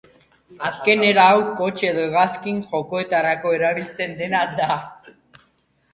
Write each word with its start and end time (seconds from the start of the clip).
Azken 0.69 1.03
era 1.09 1.25
hau 1.33 1.43
kotxe 1.59 1.85
edo 1.91 2.01
hegazkin 2.07 2.63
jokoetarako 2.73 3.55
erabiltzen 3.59 4.17
dena 4.23 4.45
da. 4.63 4.83